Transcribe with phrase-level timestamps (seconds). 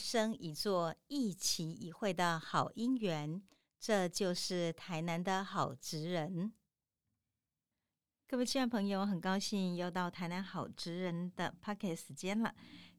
[0.00, 3.42] 生一座、一期一会的好姻缘。
[3.78, 6.52] 这就是台南的好职人。
[8.26, 12.54] 各位亲爱朋友，很高兴又到台南好职人的 p o c k e t 时间了。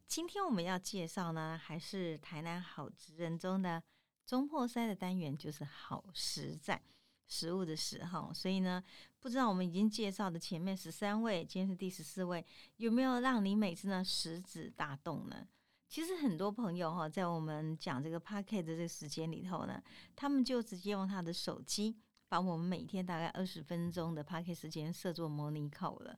[0.08, 3.82] 今天我们要介绍呢，还是台南好职人中的
[4.26, 6.82] 中破塞的单元，就是好实在。
[7.28, 8.84] 食物的时候，所以呢，
[9.22, 15.48] 不知道我们已经介绍的前面十三位，今天是第十四位，有没有让你每次呢食指大动呢？
[15.92, 19.84] 其实很多朋友哈，在我们讲这个 p a c k e t 的这个时间里头呢，
[20.16, 21.98] 他们就直接用他的手机，
[22.30, 26.18] 把我们每天大概二十分钟的 p a c k e t 时间设作模拟口了。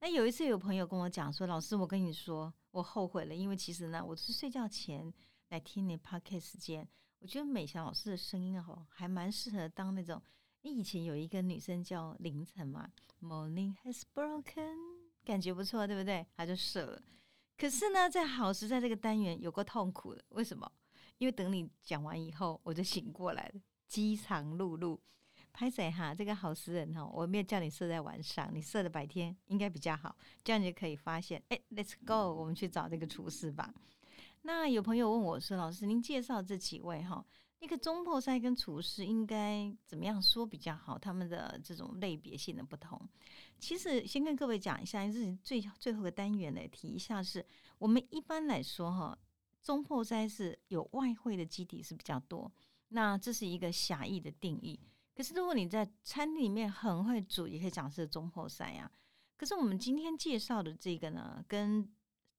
[0.00, 5.14] 那有一次有朋友跟我讲说，老师，我跟你说，我后悔了，因为其实呢，我是睡觉前
[5.50, 6.88] 来听你 p a c k e t 时间，
[7.20, 10.20] 我觉得美霞老师的声音哦，还蛮适合当那种。
[10.62, 14.74] 你以前有一个女生叫凌晨嘛，Morning has broken，
[15.24, 16.26] 感觉不错，对不对？
[16.36, 17.00] 她就设了。
[17.62, 20.68] 可是呢，在好时在这个单元有过痛苦的，为什么？
[21.18, 24.98] 因为等你讲完以后，我就醒过来了，饥肠辘辘。
[25.52, 26.12] 拍谁哈？
[26.12, 31.40] 这个好时人哈，我没有叫你设在晚上，你设的白天应该比较好，这样你就可以发现。
[31.50, 33.72] 哎，Let's go，我们去找这个厨师吧。
[34.40, 37.24] 那有朋友问我说：“老师，您介绍这几位哈？”
[37.62, 40.98] 一个中破塞跟厨师应该怎么样说比较好？
[40.98, 43.00] 他们的这种类别性的不同，
[43.60, 47.46] 其实先跟各位讲一下，是最最后的单元来提一下，是
[47.78, 49.16] 我们一般来说哈，
[49.62, 52.50] 中破塞是有外汇的基底是比较多，
[52.88, 54.80] 那这是一个狭义的定义。
[55.14, 58.90] 可是如果你在餐厅里面很会煮，也可以讲是中破塞呀。
[59.36, 61.88] 可是我们今天介绍的这个呢，跟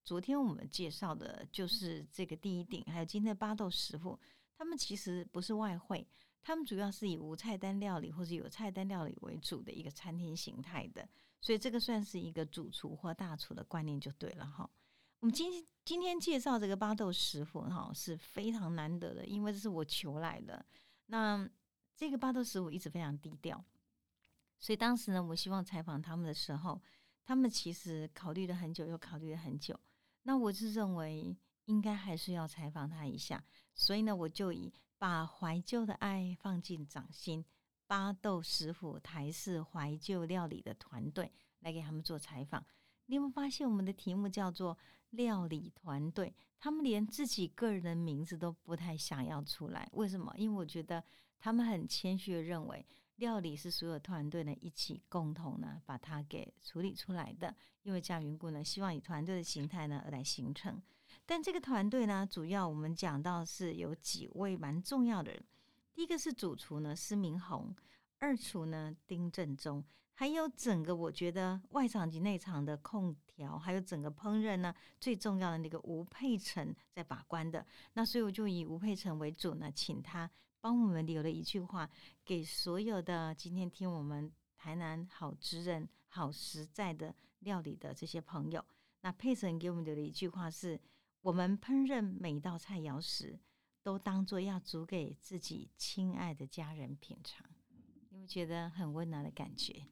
[0.04, 4.20] 昨天我们介绍的就是这个第一顶，还有今天的八豆师傅。
[4.56, 6.08] 他们其实不是外汇，
[6.42, 11.08] 他们主要是以无菜单料理或者有菜单料理为主的一个餐厅形态的，
[11.42, 14.70] 所以这个算是一个主厨或大厨的观念就对了哈。
[15.20, 20.66] 我们今今天介绍这个巴豆师傅哈是非常难得的，因为这是我求来的。
[21.08, 21.50] 那
[21.96, 23.64] 这个巴豆师傅一直非常低调，
[24.60, 26.82] 所以当时呢，我希望采访他们的时候，
[27.24, 29.80] 他们其实考虑了很久，又考虑了很久。
[30.24, 31.36] 那我是认为。
[31.68, 33.42] 应该还是要采访他一下，
[33.74, 37.44] 所以呢，我就以把怀旧的爱放进掌心，
[37.88, 42.66] 巴豆师傅台式怀旧料理的团队来给他们做采访。
[43.08, 44.78] 你有没有发现我们的题目叫做
[45.10, 46.34] 料理团队？
[46.60, 50.34] 他们连自己个人的名字都不太想要出来，为什么？
[50.38, 51.04] 因为我觉得
[51.40, 52.86] 他们很谦虚的认为。
[53.18, 60.82] 料理是所有团队呢一起共同呢把它给处理出来的，因为这样缘故呢，希望以团队的形态呢来形成。
[61.26, 65.44] 但这个团队呢，主要我们讲到是有几位蛮重要的人。
[65.94, 67.74] 第一个是主厨呢施明宏，
[68.20, 69.84] 二厨呢丁正中，
[70.14, 77.66] 还有整个我觉得外场及内场的空调，还有整个烹饪呢最重要的那个吴佩成在把关的。
[77.94, 80.30] 那所以我就以吴佩成为主呢，请他。
[80.60, 81.90] 帮我们留了一句话，
[82.24, 88.64] 给所有的今天听我们台南好职人、好实在的料理的这些朋友。
[89.02, 90.80] 那佩岑给我们留的一句话是：
[91.24, 93.40] 我们烹饪每一道菜肴时，
[93.82, 97.48] 都当做要煮给自己亲爱的家人品尝。
[98.10, 99.88] 你会觉得很温暖的感觉。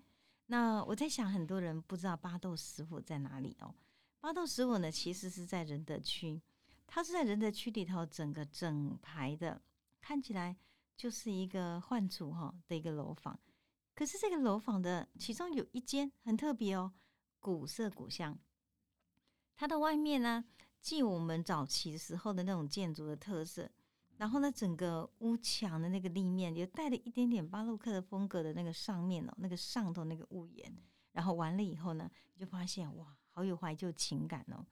[0.47, 3.73] 那我在想，很多人不知道巴豆师傅在哪里哦。
[4.19, 6.41] 巴豆师傅呢，其实是在仁德区，
[6.85, 9.61] 他是在仁德区里头整个整排的。
[10.01, 10.57] 看起来
[10.97, 13.39] 就是一个换厨哈的一个楼房，
[13.95, 16.91] 可是这个楼房的其中有一间很特别哦，
[17.39, 18.37] 古色古香。
[19.55, 20.43] 它的外面呢，
[20.81, 23.69] 既我们早期时候的那种建筑的特色，
[24.17, 30.75] 然后呢，整个屋墙的那个立面也带了一点点巴洛克的风格的那个上面哦，那个上头那个屋檐，
[31.11, 34.65] 然后完了以后呢，你就发现哇，好有怀旧情感哦。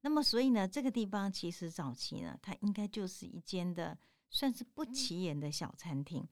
[0.00, 3.98] 那么所以呢，这个地方其实早期呢，它应该就是一间的。
[4.30, 6.28] 算是不起眼的小餐厅。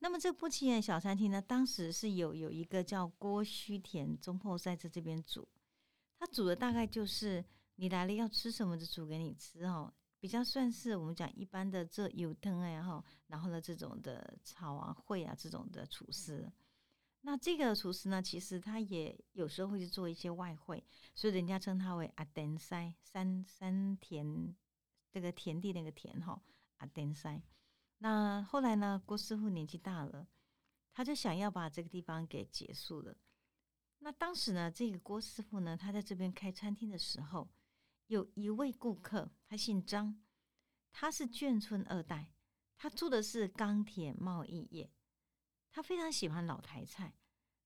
[0.00, 5.48] 那么这不起眼的小餐厅呢，当时是有有一个叫郭须田中破塞在这边煮，
[6.18, 7.42] 他煮的大概就是
[7.82, 16.48] 你来了要吃什么就煮给你吃哦，比较算是我们讲一般的这油汤哎哈，然后呢这种的炒啊烩啊这种的厨师。
[17.22, 24.54] 那这个厨师呢，其实他也有时候会去做一些外汇，所以人家称他为阿登塞山山田
[25.10, 26.40] 这个田地那个田哈。
[26.76, 27.42] 阿，登塞。
[27.98, 29.02] 那后来呢？
[29.04, 30.28] 郭师傅年纪大了，
[30.92, 33.16] 他就想要把这个地方给结束了。
[33.98, 37.48] 那当时呢，这个郭师傅呢，他在这边开餐厅的时候，
[38.12, 40.22] 有一位顾客，他姓张，
[40.92, 42.30] 他是眷村二代，
[42.76, 44.92] 他做的是钢铁贸易业，
[45.70, 47.14] 他非常喜欢老台菜，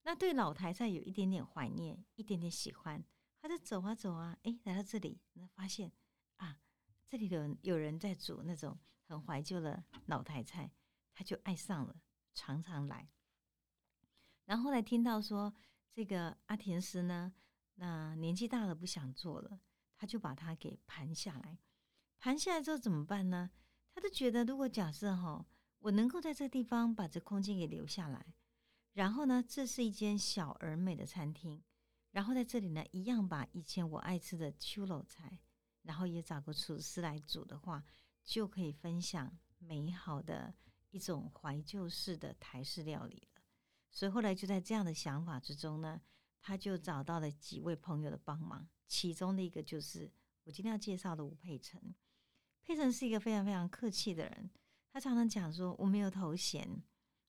[0.03, 3.05] 那对老台菜有一点点怀念，一点点喜欢。
[3.41, 5.91] 他就走啊走啊，哎，来到这里，那发现
[6.37, 6.61] 啊，
[7.09, 8.79] 这里有有人在煮那种
[9.09, 10.71] 很怀旧的老台菜，
[11.13, 12.01] 他就爱上了，
[12.35, 13.11] 常常来。
[14.45, 15.53] 然后后来听到说，
[15.93, 17.35] 这个阿田师呢，
[17.75, 19.61] 那年纪大了不想做了，
[19.97, 21.59] 他就把它给盘下来。
[22.19, 23.51] 盘下来之后怎么办呢？
[23.93, 25.47] 他就觉得，如果假设哈，
[25.79, 28.35] 我能够在这个地方把这空间给留下来，
[28.93, 31.63] 然后呢，这是一间小而美的餐厅，
[32.11, 35.39] 然后在这里呢，一样把以前我爱吃的秋楼菜，
[35.83, 37.85] 然后也找个厨师来煮的话，
[38.23, 40.55] 就可以分享美好的
[40.91, 43.41] 一种怀旧式的台式料理了。
[43.91, 46.01] 所以后来就在这样的想法之中呢，
[46.41, 50.11] 他就找到了几位朋友的帮忙，其中的一个就是
[50.44, 51.81] 我今天要介绍的吴佩成。
[52.62, 54.50] 佩成是一个非常非常客气的人，
[54.93, 56.83] 他常常讲说我没有头衔，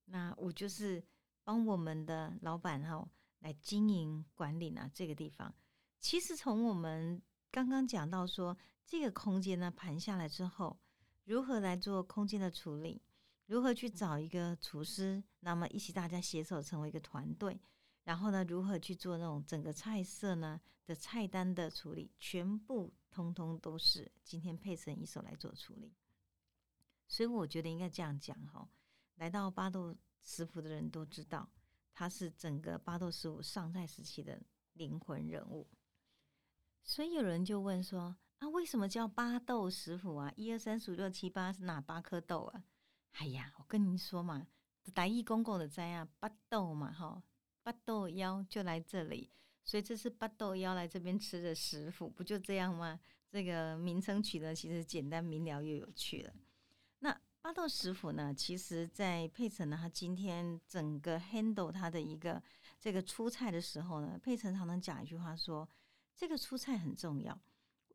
[0.05, 1.03] 那我就是
[1.43, 3.07] 帮我们的老板哈
[3.39, 5.53] 来经营管理呢这个地方。
[5.99, 7.21] 其实从我们
[7.51, 10.79] 刚刚讲到说这个空间呢盘下来之后，
[11.25, 13.01] 如何来做空间的处理？
[13.45, 17.59] 如何去找一个厨师，那么一起大家携手成为一个团队，
[18.07, 25.93] 然后呢，如何去做那种整个菜色呢的菜单的处理，全部通通都是今天配成一手来做处理。
[27.05, 28.65] 所以我觉得应该这样讲哈，
[29.15, 31.49] 来到巴豆食府的人都知道，
[31.93, 35.67] 他是整个巴豆食府上菜时期的灵魂人物。
[36.83, 40.31] 所以有人就问说啊，为什么叫巴豆食府啊？
[40.37, 42.63] 一二三四五六七八是哪八颗豆啊？
[43.11, 44.47] 哎呀，我跟您说嘛，
[44.93, 47.21] 大义公公的在啊，巴豆嘛，哈，
[47.67, 49.29] 八豆妖就来这里，
[49.65, 52.97] 所以这是八豆妖来这边吃的食府，不就这样吗？
[53.29, 56.33] 这个名称取得其实简单明了又有趣了。
[56.99, 62.41] 那八豆食府呢，其实在佩城呢，他今天整个 handle 他的一个
[62.79, 65.67] 这个出菜的时候呢，佩城常常讲一句话说，
[66.15, 67.37] 这个出菜很重要，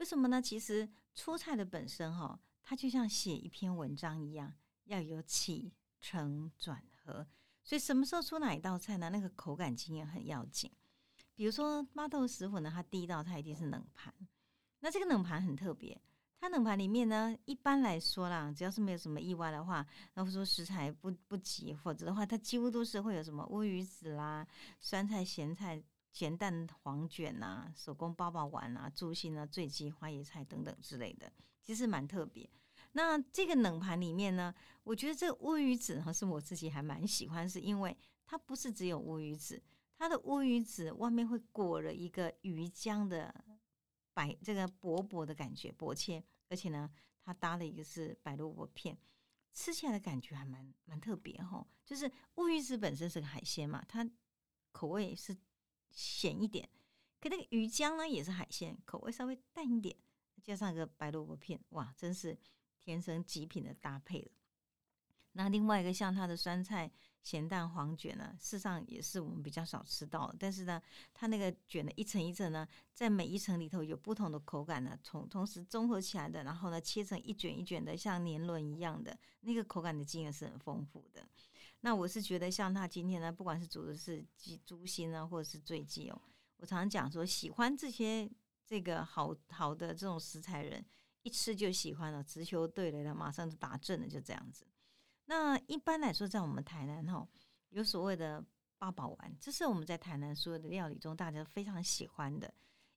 [0.01, 0.43] 为什么呢？
[0.43, 4.53] 其实出菜的本身哈，它就像写一篇文章一样。
[4.85, 7.27] 要有起承转合，
[7.65, 9.09] 所以什么时候出哪一道菜呢？
[9.11, 10.71] 那个口感经验很要紧。
[11.35, 14.13] 比如说八豆食府呢，它第一道菜一定是冷盘。
[14.81, 16.01] 那这个冷盘很特别，
[16.41, 24.47] 它冷盘里面呢，一般来说啦，只要是没有什么意外的话，然后说食材不不急，否则的话，它几乎都是会有什么乌鱼子啦、
[24.81, 31.33] 酸菜、咸菜、咸蛋黄卷呐、手工包包丸啊、猪心啊、醉鸡、花椰菜等等之类的，
[31.63, 32.49] 其实蛮特别。
[32.93, 37.97] 那这个冷盘里面呢，我觉得这个乌鱼子哈是我自己还蛮喜欢，是因为
[38.27, 39.63] 它不是只有乌鱼子，
[39.97, 43.35] 它的乌鱼子外面会裹了一个鱼浆的
[44.13, 46.91] 白这个薄薄的感觉薄切，而且呢，
[47.23, 48.99] 它搭了一个是白萝卜片，
[49.55, 51.67] 吃起来的感觉还蛮蛮特别哈。
[51.87, 54.07] 就是乌鱼子本身是个海鲜嘛，它
[54.71, 55.35] 口味是
[55.91, 56.69] 咸一点，
[57.19, 59.97] 可那个鱼浆呢也是海鲜，口味稍微淡一点，
[60.43, 62.39] 加上一个白萝卜片，哇，真是。
[62.85, 64.31] 天生极品的搭配了。
[65.35, 66.91] 那另外一个像它的酸菜
[67.23, 70.35] 咸蛋黄卷呢，事实上也是我们比较少吃到。
[70.39, 70.83] 但是呢，
[71.15, 81.27] 它那个卷的一层一层呢，在每一层里头有不同的口感呢，从同时综合起来的，然后呢切成一卷一卷的，像年轮一样的那个口感的经验是很丰富的。
[81.81, 86.23] 那我是觉得像他今天呢，不管是煮的是鸡猪心啊，或者是醉鸡哦，
[86.59, 88.31] 我常常讲说，喜欢这些
[88.67, 90.85] 这个好好的这种食材人。
[91.23, 94.67] 一吃就喜欢了，直球对了，马上就打正了，就这样子。
[95.27, 97.27] 那一般来说，在我们台南哈，
[97.71, 98.45] 有所谓的
[98.77, 102.53] 八宝丸，这是我们在台南所有的料理中大家非常喜欢的，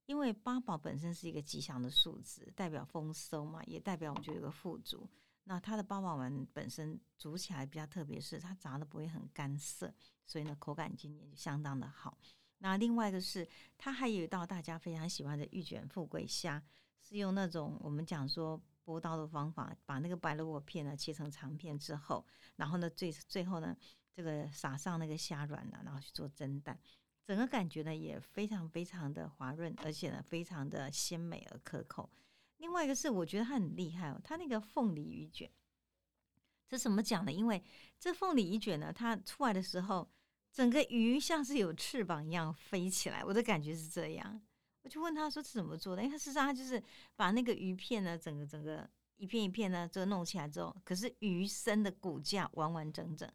[0.08, 5.08] 因为八宝本身是一个吉祥的数字，代表丰收嘛，也代表我们就有个富足。
[5.44, 9.94] 那它的八宝丸本身煮起来比较特别，是它炸的不会很干涩，
[10.26, 12.18] 所以呢口感今年就相当的好。
[12.58, 16.62] 那另外一个是，它还有一道大家非常喜欢的玉卷富贵虾。
[17.08, 23.78] 是用那种我们讲说剥刀的方法，把那个白萝卜片呢切成长片之后，然后呢最最后呢
[24.12, 26.80] 这个撒上那个虾软呢，然后去做蒸蛋，
[27.24, 32.10] 整个感觉呢也非常非常的滑润，而且呢非常的鲜美而可口。
[32.58, 35.52] 另外一个是我觉得它很厉害哦，它那个凤梨鱼卷，
[36.68, 37.32] 这怎么讲呢？
[37.32, 37.64] 因为
[38.00, 40.10] 这凤梨鱼卷呢，它出来的时候，
[40.52, 44.42] 整个鱼像是有翅膀一样飞起来，我的感觉是这样。
[44.86, 46.04] 我就问他说是怎么做的？
[46.04, 46.82] 因为事实上他就是
[47.16, 48.88] 把那个鱼片呢，整个整个
[49.18, 53.28] 一片一片呢，就弄起来之后，可是鱼身的骨架完完整整。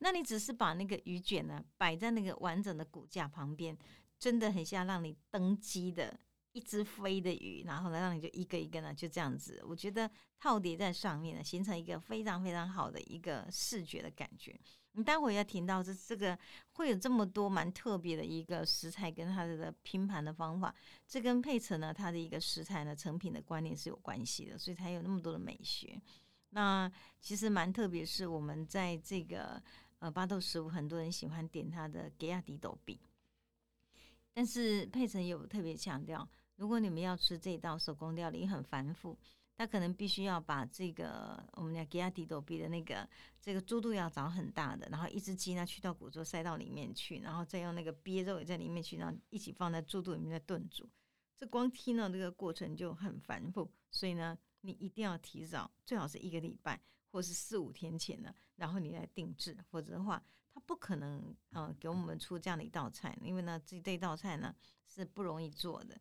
[0.00, 3.74] 那你只是把那个鱼卷呢摆在那个完整的骨架旁边，
[4.18, 6.20] 真的很像让你登机的
[6.52, 14.60] 一只飞的鱼，然后呢，让你就一个一个呢就这样子，我觉得套叠在上面呢，形成一个非常非常好的一个视觉的感觉。
[14.92, 16.36] 你待会要听到这这个
[16.72, 20.74] 会有这么多蛮特别的一个食材跟它的拼盘的方法，
[21.06, 26.00] 这跟配成呢它的一个食材呢成品的观念是有关系的，所以才有那么多的美学。
[26.50, 29.62] 那其实蛮特别，是我们在这个
[30.00, 32.98] 呃巴豆食物，很多人喜欢点它的给亚迪豆饼，
[34.32, 39.16] 但是佩成有特别强调，如果你们要吃这道手工料理，很繁复，
[39.60, 43.06] 他可能必须要把这个我们讲给亚迪豆比的那个
[43.42, 50.88] 这个猪肚要找很大的，然后一只鸡呢去到骨座塞到里面去，然后再用那个鳖肉也在里面去，然后一起放在猪肚里面再炖煮，
[51.36, 54.38] 这光听到这个过程就很繁复，所以呢。
[54.62, 56.78] 你一定要提早，最好是一个礼拜
[57.10, 64.54] 或是四五天前呢，然后你来定制，否则的话，他不可能呃给我们出这样的一道菜，因为呢，这这道菜呢
[64.86, 65.98] 是不容易做的。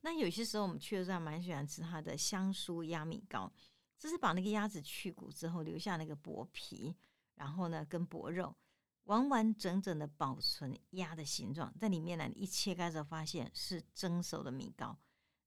[0.00, 3.52] 那有些时候我们确实还蛮喜欢吃它的香酥鸭米糕，
[3.98, 6.96] 这是把那个鸭子去骨之后留下那个薄皮，
[7.34, 8.54] 然后呢跟薄肉
[9.04, 14.96] 完完整整的保存鸭的形状，在里面呢一切开之后发现是蒸熟的米糕。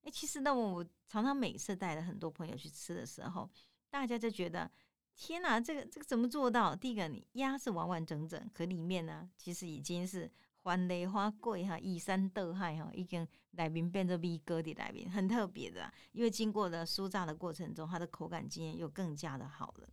[0.04, 3.50] 哎，其实呢，我常常每次带了很多朋友去吃的时候，
[3.90, 4.70] 大家就觉得
[5.16, 6.76] 天哪，这个这个怎么做到？
[6.76, 10.32] 第一个，你鸭是完完整整，可里面呢，其实已经是
[10.64, 15.92] 欢雷花桂哈，以山斗海哈，已经来宾变成米糕的来宾，很特别的。
[16.12, 19.90] 因为经过了酥炸的过程中，它的口感经验又更加的好了。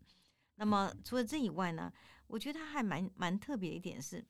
[0.57, 1.93] 那么除了这以外呢，
[2.27, 4.25] 我觉得它还蛮蛮特别一点是。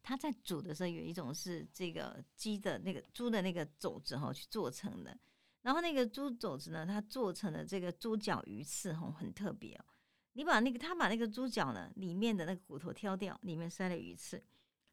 [0.00, 5.14] 它在煮的时候有一种是这个鸡的那个猪的那个肘子哈去做成的，
[5.60, 9.84] 然后那个猪肘子呢，它做成的这个猪脚鱼翅哈很特别哦。
[10.32, 14.42] 你把那个他把那个猪脚呢里面的那个骨头挑掉，里面塞了鱼翅，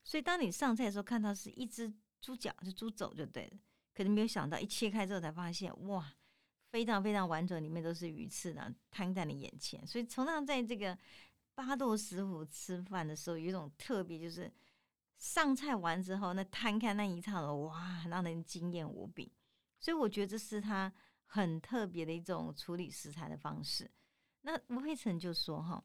[0.05, 3.57] 所以当你上菜的时候看到是一只猪脚，就猪肘就对了。
[3.93, 6.15] 可能没有想到一切开之后才发现哇，
[6.69, 9.85] 非常非常完整，里面都是鱼翅呢摊在你眼前。
[9.85, 10.97] 所以同样在这个
[11.53, 14.49] 八豆师傅吃饭的时候，有一种特别就是。
[15.17, 19.31] 上菜完之后，那摊开那一刹那，哇，让人惊艳无比。
[19.79, 20.91] 所以我觉得这是他
[21.23, 23.89] 很特别的一种处理食材的方式。
[24.41, 25.81] 那吴佩成就说：“哈，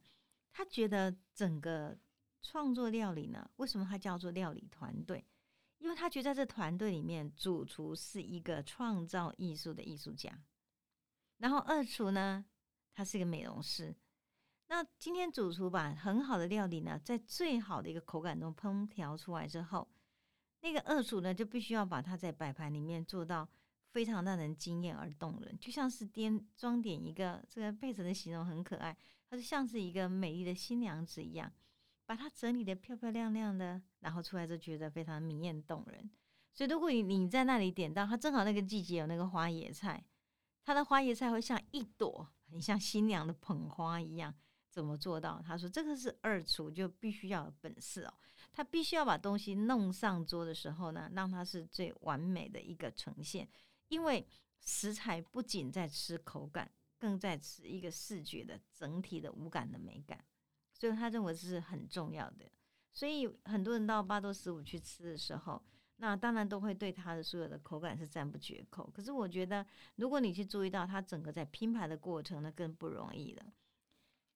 [0.53, 1.97] 他觉得整个
[2.43, 5.25] 创作料理呢，为什么他叫做料理团队？
[5.79, 10.31] 因为他觉得在这团队里面，主厨是一个创造艺术的艺术家，
[11.39, 12.45] 然后二厨呢，
[12.93, 13.95] 他是一个美容师。”
[14.69, 19.89] 那今天主厨把很好的料理呢，在最好的一个口感中烹调出来之后，
[20.61, 23.49] 那个二厨呢就必须要把它在摆盘里面做到
[23.91, 28.97] 非常让人惊艳而动人，就像是点装点一个这个被子的形容很可爱，
[29.29, 31.51] 它就像是一个美丽的新娘子一样，
[32.11, 36.11] 把它整理的漂漂亮亮的，然后出来就觉得非常明艳动人。
[36.53, 40.05] 所以如果你你在那里点到，它正好那个季节有那个花野菜，
[40.65, 44.35] 它的花椰菜会像一朵很像新娘的捧花一样。
[44.69, 45.41] 怎么做到？
[45.47, 48.15] 他说：“这个是二厨就必须要有本事哦，
[48.53, 53.49] 他必须要把东西弄上桌的时候呢，让它是最完美的一个呈现。
[53.87, 54.27] 因为
[54.59, 60.25] 食材不仅在吃口感，更在吃一个视觉的整体的五感的美感，
[60.81, 62.51] 所以他认为这是很重要的。
[62.91, 65.63] 所以很多人到八多十五去吃的时候，
[65.97, 68.91] 那当然都会对他的所有的口感是赞不绝口。
[68.93, 69.65] 可是我觉得，
[69.97, 73.45] 如果你去注意到他整个在拼排的过程，那更不容易了。”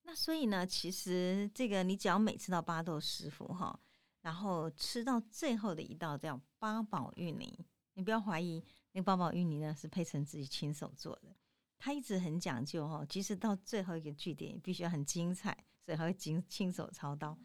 [0.07, 3.79] 那所以呢，其实这个你只要每次到八豆师傅哈，
[4.21, 11.35] 然后吃到最后的一道叫八宝芋泥，你不要怀疑那八宝芋泥呢是佩成自己亲手做的，
[11.79, 17.37] 他一直很讲究哈，即使到最后一个据点也必须要很精彩，所以还会亲亲手操刀，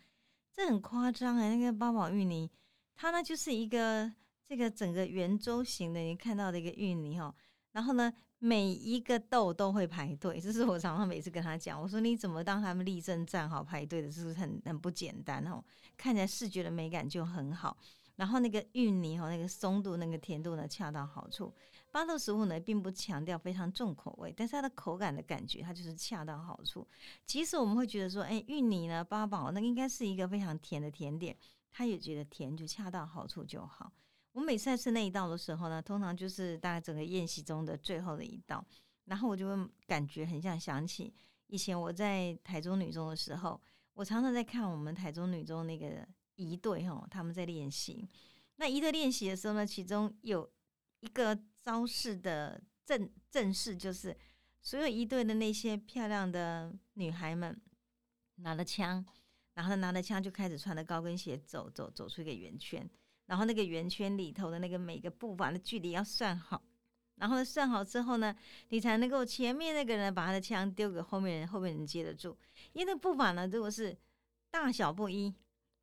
[0.52, 2.50] 这很夸张哎，那个八宝芋泥，
[2.94, 4.11] 它呢就是一个
[4.47, 7.35] 这个整个圆周形的，你看到的一个芋泥哈，
[7.73, 8.12] 然后呢。
[8.42, 11.78] 每一个豆都会排队，这是我常常每次跟他讲。
[11.78, 15.62] 我说你怎么当他们立正站好排队的，是不是很很不简单哦？
[15.94, 17.76] 看起来视觉的美感就很好。
[18.16, 21.54] 然后那个芋泥哈，那个松度、那个甜度呢，恰到好处。
[21.90, 26.87] 八豆食物呢，并不强调非常重口味，但是它的口感的感觉，它就是恰到好处。
[27.26, 31.37] 即使我们会觉得说，哎，芋泥呢，八宝那应该是一个非常甜的甜点，
[31.70, 33.92] 他也觉得甜就恰到好处就好。
[34.32, 38.64] 我每次在吃那一道的时候呢，通常就是大概整个宴席中的最后的一道，
[39.06, 41.12] 然后我就会感觉很像想起
[41.49, 43.61] 以前我在台中女中的时候，
[43.94, 46.06] 我常常在看我们台中女中那个
[46.37, 48.09] 一队哈，他们在练习。
[48.56, 50.49] 那一队练习的时候呢，其中有
[51.00, 54.17] 一个招式的正正式，就是
[54.61, 57.61] 所有一队的那些漂亮的女孩们
[58.37, 59.05] 拿了枪，
[59.55, 62.88] 然后拿着枪就开始穿着高跟鞋走走走出一个圆圈。
[63.26, 66.61] 然后那个圆圈里头的那个每个步伐的距离要算好，
[67.14, 68.35] 然后算好之后呢，
[68.71, 72.37] 你才能够前面那个人把他的枪丢给后面人，后面人接得住。
[72.73, 73.97] 因为那步伐呢，如果是
[74.50, 75.33] 大小不一，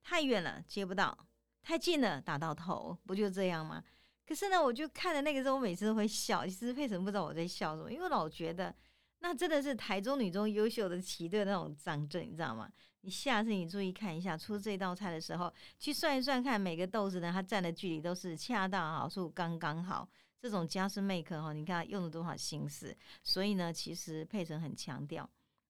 [0.03, 1.17] 太远了接不到，
[1.61, 3.81] 太近了打到头，不就这样吗？
[4.27, 6.45] 可是呢，我就看了那个时候，我每次都会笑。
[6.45, 8.75] 其实佩岑不知道我在笑什么，因为我老觉得
[9.19, 12.69] 那真的是台中女中优秀的旗队那种张震，你知道吗？
[13.01, 20.07] 你下次你注意看一下，出这道菜的时候，去算一算看每个豆子呢，它站的距离都是恰到好处，刚刚好。
[20.39, 22.95] 这种家事 make 哈，你看用了多少心思。
[23.23, 25.27] 所以呢，其实佩岑很强调，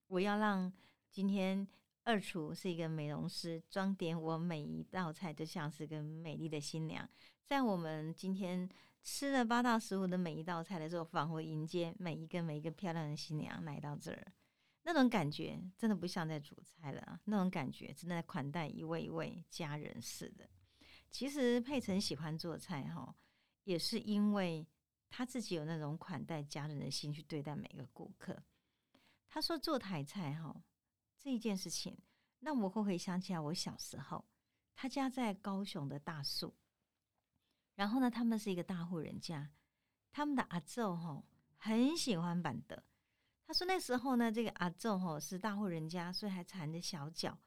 [0.08, 0.72] 我要让
[1.12, 1.66] 今天
[2.04, 7.08] 二厨是一个美容师，装点我每一道菜，就像是个美丽的新娘。
[7.48, 8.70] 在我们今天
[9.02, 14.34] 吃了八到十五的每一道菜的时候，仿佛迎接每一个每一个漂亮的新娘来到这儿，
[14.84, 20.50] 那种感觉真的不像在煮菜了，那种感觉真的在款待一位一位家人似的。
[21.10, 23.16] 其实佩岑喜欢做菜哈，
[23.64, 24.68] 也是因为
[25.10, 28.44] 他自己有那种款待家人的心去对待每个顾客。
[29.30, 30.54] 他说做台菜哈
[31.18, 31.98] 这一件事情，
[32.42, 34.26] 让我会回想起来我小时候，
[34.76, 36.54] 他家在高雄的大树。
[37.78, 39.50] 然后呢，他们是一个大户人家，
[40.12, 41.24] 他们的阿昼吼
[41.58, 42.84] 很喜欢板德。
[43.46, 47.38] 他说那时候呢，这个阿昼吼是大户人家，所以还缠着小脚。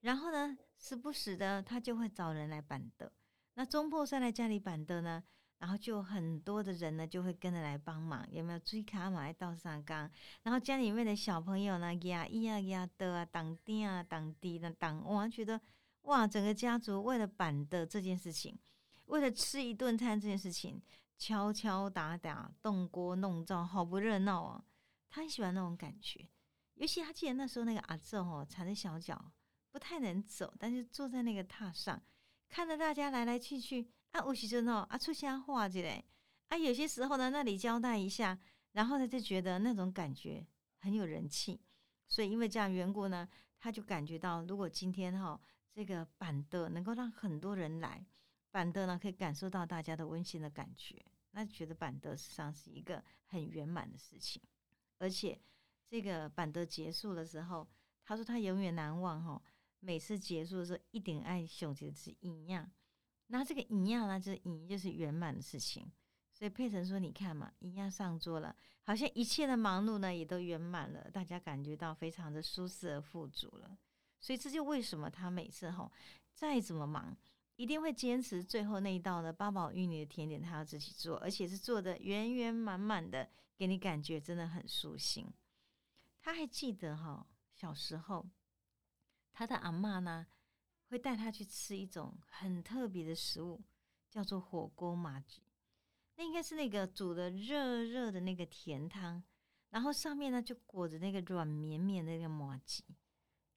[0.00, 3.12] 然后呢，时不时的他就会找人来板德。
[3.54, 5.22] 那中破塞来家里板德呢，
[5.58, 10.10] 然后就很多的人呢就会跟着来帮忙，有没有追卡马来倒上缸？
[10.42, 15.60] 然后家里面的小朋友呢，呀咿呀呀的啊，当爹啊，当弟的当，我觉得
[16.02, 18.58] 哇，整个家族为了板凳这件事情。
[19.06, 20.82] 为了吃一顿餐这件事情，
[21.16, 24.64] 敲敲打打、动锅弄灶，好不热闹啊！
[25.08, 26.28] 他很喜欢那种感觉，
[26.74, 29.32] 尤其他记得那时候那个阿正哦，踩着小脚
[29.70, 32.02] 不太能走，但是坐在那个榻上，
[32.48, 36.04] 看着大家来来去去啊，有时阵哦啊出瞎话之类
[36.48, 38.38] 啊，有些时候呢那里交代一下，
[38.72, 40.46] 然后他就觉得那种感觉
[40.80, 41.60] 很有人气，
[42.08, 43.28] 所以因为这样缘故呢，
[43.58, 45.40] 他就感觉到如果今天哈
[45.72, 48.04] 这个板凳能够让很多人来。
[48.56, 54.40] 板德呢，可以感受到大家的温馨的感觉，那觉得板德实际上是一个很圆满的事情。
[54.96, 55.38] 而且
[55.86, 57.68] 这个板德结束的时候，
[58.02, 59.42] 他说他永远难忘哈，
[59.80, 62.66] 每次结束的时候一点爱熊的是营养，
[63.26, 65.92] 那这个营养呢，就是营就是圆满的事情。
[66.32, 73.76] 所以佩岑说：“你看嘛，营养上桌了，好像一切的忙碌呢也都圆满了，大家感觉到非常的舒适而富足了。
[74.18, 75.92] 所以这就为什么他每次吼
[76.32, 77.14] 再怎么忙。”
[77.56, 85.26] 一定会坚持最后那一道的八宝芋泥的甜点，他要自己做，而且是做的圆圆满满的，给你感觉真的很舒心。
[86.20, 88.26] 他还记得哈，小时候
[89.32, 90.26] 他的阿妈呢，
[90.90, 93.62] 会带他去吃一种很特别的食物，
[94.10, 95.42] 叫做火锅麻吉。
[96.16, 99.22] 那应该是那个煮的热热的那个甜汤，
[99.70, 102.84] 然后上面呢就裹着那个软绵绵的那个麻吉，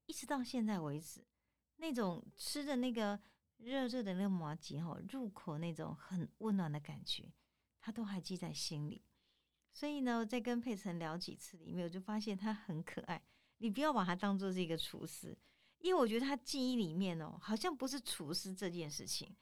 [0.05, 1.25] 一直到现在为止，
[1.75, 3.19] 那种吃的那个。
[3.60, 7.32] 热热的那个麻吉哈，入口那种很温暖的感觉，
[7.80, 9.04] 他都还记在心里。
[9.72, 13.22] 所以呢，在跟佩岑聊几次里面，我就发现他很可爱。
[13.58, 15.38] 你不要把他当做是一个厨师，
[15.78, 19.36] 因为我觉得他记忆里面哦，好像不是厨师这件事情，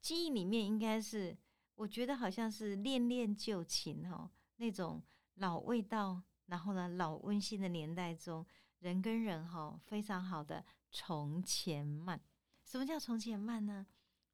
[0.00, 1.36] 记忆里面应该是，
[1.74, 5.02] 我觉得好像是恋恋旧情哈，那种
[5.34, 8.46] 老味道，然后呢，老温馨的年代中，
[8.78, 12.20] 人跟人哈非常好的从前慢。
[12.64, 13.86] 什么叫从前慢呢？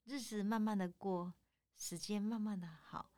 [0.05, 1.35] 日子慢慢的过，
[1.77, 3.11] 时间慢慢的好，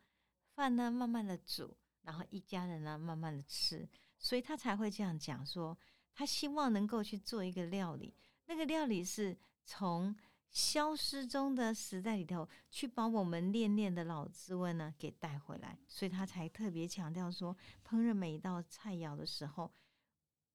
[0.55, 5.79] 饭呢慢慢的煮，然后一家人呢慢慢的吃，所以他才会这样讲说，
[6.13, 8.15] 他希望能够去做一个料理，
[8.47, 10.15] 那个料理是从
[10.51, 19.73] 消失中的时代里头去把我们恋恋的老滋味呢给带回来，所以他才特别强调说，烹饪每一道菜肴的时候，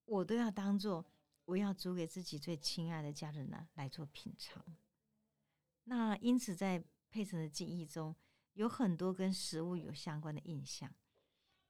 [0.04, 1.04] 我都要当做。
[1.48, 4.62] 我要煮给自己最亲爱的家人呢来做品尝。
[5.84, 8.14] 那因此，在佩岑的记忆中，
[8.52, 10.94] 有很多跟食物有相关的印象。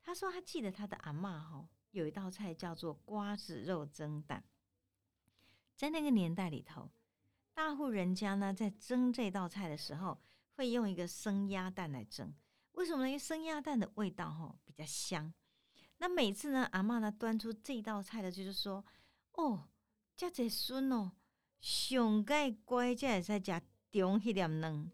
[0.03, 4.43] 他说，他记得他的阿妈哈有一道菜叫做瓜子肉蒸蛋。
[5.77, 6.91] 在那个年代里头，
[7.55, 10.21] 大户人家呢在蒸这道菜的时候，
[10.57, 12.35] 会用一个生鸭蛋来蒸。
[12.73, 13.09] 为什么呢？
[13.09, 15.33] 因为生鸭蛋的味道哈比较香。
[15.99, 18.85] 那每次呢，阿妈呢端出这道菜的，就是说。
[19.39, 19.69] 哦，
[20.17, 21.13] 这只孙哦，
[21.61, 24.91] 上盖乖，才会使食中迄点卵。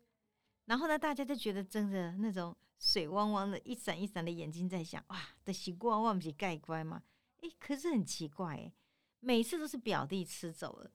[0.66, 7.02] 然后呢，大家就觉得睁着那种水汪汪的、一闪一闪的眼睛，在想：哇，的习惯我不是盖乖吗？
[7.40, 8.74] 诶，可是很奇怪，诶，
[9.20, 10.92] 每次都是表弟吃走了。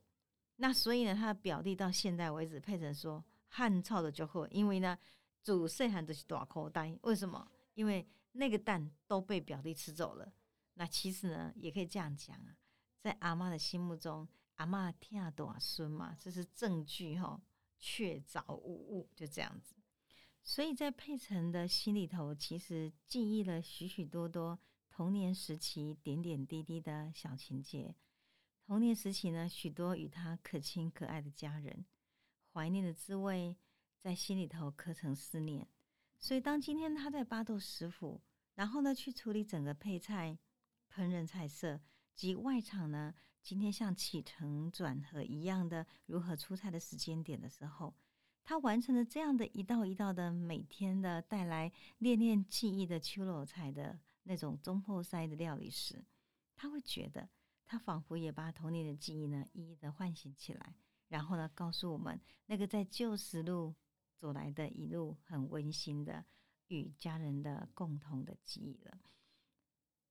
[0.57, 4.95] 那所以呢，他的表弟到现在为止，佩成说汗臭的就好，因为呢，
[5.41, 6.95] 煮细汉都是大口袋。
[7.01, 7.51] 为什么？
[7.73, 10.31] 因为那个蛋都被表弟吃走了。
[10.75, 12.55] 那其实呢，也可以这样讲啊，
[12.99, 17.41] 在阿妈的心目中，阿妈听大孙嘛，这是证据哈，
[17.77, 19.75] 确凿无误，就这样子。
[20.43, 24.59] 所以在佩岑的心里头，其实记忆了许许多多
[24.89, 27.95] 童年时期点点滴滴的小情节。
[28.65, 31.85] 童年时期呢，许多与他可亲可爱的家人，
[32.51, 33.55] 怀念的滋味
[33.97, 35.67] 在心里头刻成思念。
[36.17, 38.21] 所以当今天他在巴豆食府，
[38.55, 40.37] 然后呢去处理整个配菜、
[40.93, 41.79] 烹饪菜色
[42.13, 47.93] 及外场呢，今天像起承转合一样的如何出菜的时间点的时候。
[48.43, 56.03] 他完成了这样的一道一道的每天的带来恋恋记忆的秋楼菜的那种中破塞的料理时，
[56.55, 57.29] 他会觉得
[57.67, 60.73] 他仿佛也把童年的记忆呢一一的唤醒起来，
[61.09, 63.75] 然后呢告诉我们那个在旧时路
[64.17, 66.25] 走来的一路很温馨的
[66.69, 68.97] 与家人的共同的记忆了。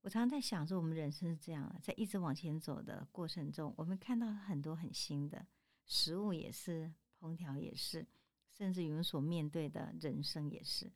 [0.03, 5.47] 我常常在想说，我们人生是这样，在一直往前走的过程中，我们看到很多很新的
[5.85, 8.07] 食物，也是烹调，也是。
[8.51, 10.91] 甚至于我们所面对的人生也是，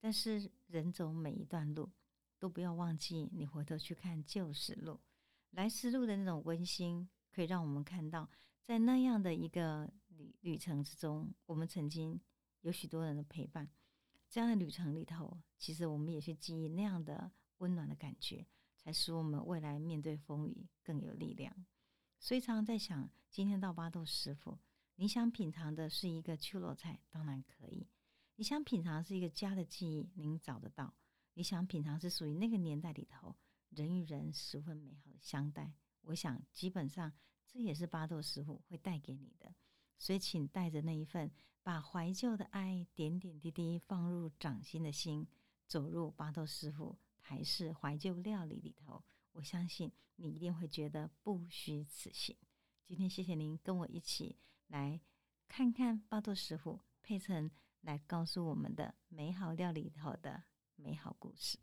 [0.00, 1.90] 但是人走每一段路，
[2.38, 4.98] 都不要忘记你回头去看旧时路、
[5.50, 8.30] 来时路的那种温馨，可以让我们看到，
[8.62, 12.18] 在那样的一个旅旅程之中，我们曾经
[12.62, 13.68] 有许多人的陪伴。
[14.30, 21.66] 这样的旅程里头，其实我们也去记忆那样的温暖的感觉，才使我们未来面对风雨更有力量。
[22.18, 24.58] 所以常常在想，今天到巴豆师傅。
[24.96, 27.88] 你想品尝的是一个秋罗菜，当然可以；
[28.36, 30.94] 你想品尝是一个家的记忆，您找得到；
[31.34, 33.34] 你想品尝是属于那个年代里头
[33.70, 37.12] 人与人十分美好的相待，我想基本上
[37.46, 39.52] 这也是巴豆师傅会带给你的。
[39.98, 41.30] 所以，请带着那一份
[41.62, 45.26] 把怀旧的爱点点滴滴放入掌心的心，
[45.66, 52.36] 走入巴豆师傅还是怀旧料理里头，我相信你一定会觉得不虚此行。
[52.84, 54.36] 今天谢谢您跟我一起。
[54.66, 55.00] 来
[55.48, 60.44] 看看巴豆师傅佩岑来告诉我们的美好料理里头的
[60.76, 61.58] 美好故事。